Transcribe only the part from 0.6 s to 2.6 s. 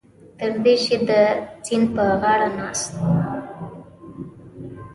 دې چې د سیند په غاړه